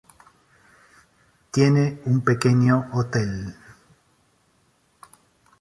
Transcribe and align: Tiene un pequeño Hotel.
Tiene 1.51 2.01
un 2.05 2.21
pequeño 2.21 2.89
Hotel. 2.93 3.53